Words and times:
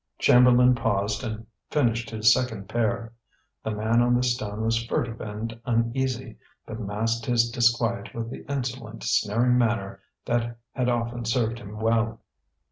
Chamberlain 0.17 0.73
paused 0.73 1.23
and 1.23 1.45
finished 1.69 2.09
his 2.09 2.33
second 2.33 2.67
pear. 2.67 3.13
The 3.63 3.69
man 3.69 4.01
on 4.01 4.15
the 4.15 4.23
stone 4.23 4.61
was 4.65 4.83
furtive 4.83 5.21
and 5.21 5.61
uneasy, 5.63 6.37
but 6.65 6.79
masked 6.79 7.27
his 7.27 7.51
disquiet 7.51 8.11
with 8.15 8.31
the 8.31 8.43
insolent 8.51 9.03
sneering 9.03 9.59
manner 9.59 10.01
that 10.25 10.57
had 10.71 10.89
often 10.89 11.23
served 11.25 11.59
him 11.59 11.77
well. 11.77 12.21